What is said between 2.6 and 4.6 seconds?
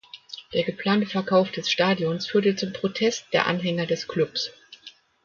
Protest der Anhänger des Klubs.